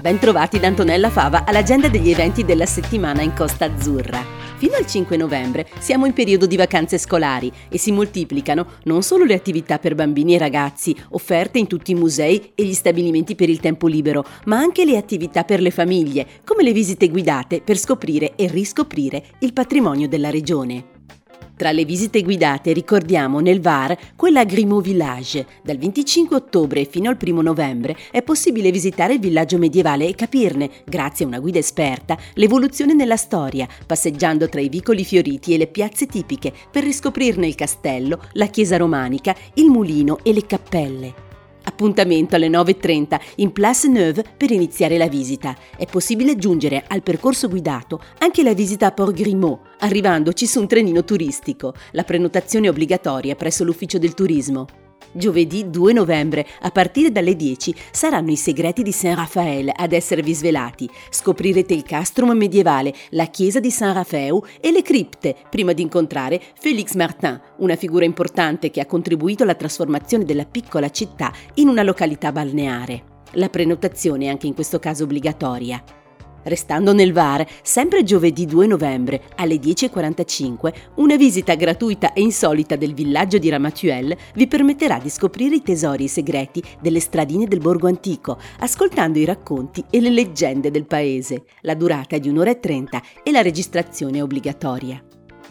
[0.00, 4.24] Bentrovati da Antonella Fava all'agenda degli eventi della settimana in Costa Azzurra.
[4.56, 9.24] Fino al 5 novembre siamo in periodo di vacanze scolari e si moltiplicano non solo
[9.24, 13.48] le attività per bambini e ragazzi offerte in tutti i musei e gli stabilimenti per
[13.48, 17.78] il tempo libero, ma anche le attività per le famiglie, come le visite guidate per
[17.78, 20.99] scoprire e riscoprire il patrimonio della regione.
[21.60, 25.46] Tra le visite guidate ricordiamo nel VAR quella a Grimaud Village.
[25.62, 30.70] Dal 25 ottobre fino al 1 novembre è possibile visitare il villaggio medievale e capirne,
[30.86, 35.66] grazie a una guida esperta, l'evoluzione nella storia, passeggiando tra i vicoli fioriti e le
[35.66, 41.29] piazze tipiche per riscoprirne il castello, la chiesa romanica, il mulino e le cappelle.
[41.70, 45.56] Appuntamento alle 9.30 in Place Neuve per iniziare la visita.
[45.76, 50.66] È possibile aggiungere al percorso guidato anche la visita a Port Grimaud, arrivandoci su un
[50.66, 51.72] trenino turistico.
[51.92, 54.89] La prenotazione è obbligatoria presso l'ufficio del turismo.
[55.12, 60.32] Giovedì 2 novembre, a partire dalle 10, saranno i segreti di Saint Raphael ad esservi
[60.32, 60.88] svelati.
[61.10, 66.40] Scoprirete il castrum medievale, la chiesa di San Raffaele e le cripte, prima di incontrare
[66.58, 71.82] Félix Martin, una figura importante che ha contribuito alla trasformazione della piccola città in una
[71.82, 73.02] località balneare.
[73.34, 75.99] La prenotazione è anche in questo caso obbligatoria.
[76.42, 82.94] Restando nel VAR, sempre giovedì 2 novembre alle 10.45, una visita gratuita e insolita del
[82.94, 88.38] villaggio di Ramatuelle vi permetterà di scoprire i tesori segreti delle stradine del borgo antico,
[88.60, 91.44] ascoltando i racconti e le leggende del paese.
[91.62, 95.02] La durata è di un'ora e trenta e la registrazione è obbligatoria.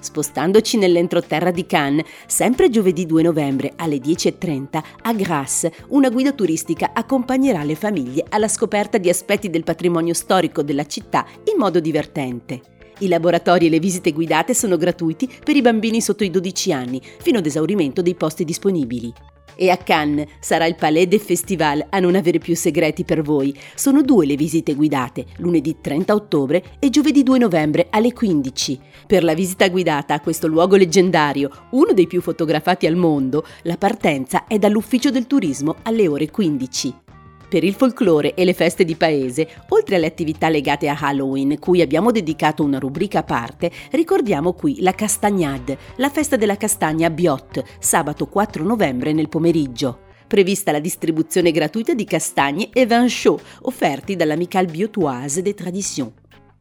[0.00, 6.90] Spostandoci nell'entroterra di Cannes, sempre giovedì 2 novembre alle 10.30, a Grasse, una guida turistica
[6.92, 12.60] accompagnerà le famiglie alla scoperta di aspetti del patrimonio storico della città in modo divertente.
[13.00, 17.00] I laboratori e le visite guidate sono gratuiti per i bambini sotto i 12 anni,
[17.20, 19.12] fino ad esaurimento dei posti disponibili.
[19.60, 23.52] E a Cannes sarà il Palais des Festival a non avere più segreti per voi.
[23.74, 28.78] Sono due le visite guidate, lunedì 30 ottobre e giovedì 2 novembre alle 15.
[29.04, 33.76] Per la visita guidata a questo luogo leggendario, uno dei più fotografati al mondo, la
[33.76, 37.07] partenza è dall'ufficio del turismo alle ore 15.
[37.48, 41.80] Per il folklore e le feste di paese, oltre alle attività legate a Halloween, cui
[41.80, 47.10] abbiamo dedicato una rubrica a parte, ricordiamo qui la Castagnade, la festa della castagna a
[47.10, 53.40] Biot, sabato 4 novembre nel pomeriggio prevista la distribuzione gratuita di castagne e vin chaud
[53.62, 56.12] offerti dall'Amicale Biotoise des Traditions.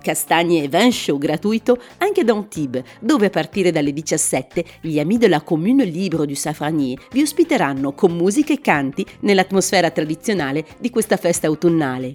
[0.00, 5.18] Castagne e vin chaud gratuito anche da Antibes, dove a partire dalle 17 gli Amis
[5.18, 10.90] de la Commune Libre du Safranier vi ospiteranno con musica e canti nell'atmosfera tradizionale di
[10.90, 12.14] questa festa autunnale.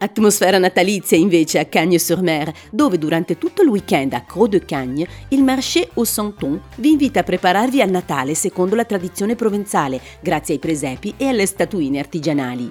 [0.00, 5.42] Atmosfera natalizia invece a Cagnes-sur-Mer, dove durante tutto il weekend a Croix de Cagnes il
[5.42, 10.60] marché au Santon vi invita a prepararvi al Natale secondo la tradizione provenzale, grazie ai
[10.60, 12.70] presepi e alle statuine artigianali.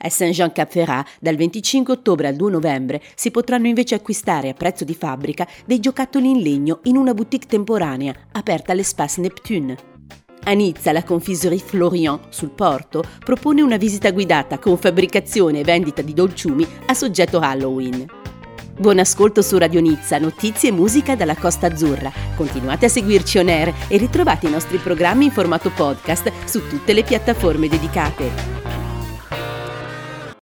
[0.00, 4.94] A Saint-Jean-Cap-Ferrat, dal 25 ottobre al 2 novembre, si potranno invece acquistare a prezzo di
[4.94, 9.76] fabbrica dei giocattoli in legno in una boutique temporanea aperta all'Espace Neptune.
[10.44, 16.00] A Nizza la Confiserie Florian sul porto propone una visita guidata con fabbricazione e vendita
[16.00, 18.06] di dolciumi a soggetto Halloween.
[18.78, 22.12] Buon ascolto su Radio Nizza, notizie e musica dalla Costa Azzurra.
[22.36, 26.92] Continuate a seguirci on air e ritrovate i nostri programmi in formato podcast su tutte
[26.92, 28.67] le piattaforme dedicate.